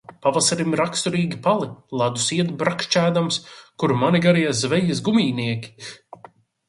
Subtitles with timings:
[0.25, 1.67] Pavasarim raksturīgi pali.
[2.01, 3.37] Ledus iet brakšķēdams.
[3.85, 6.01] Kur mani garie zvejas gumijnieki?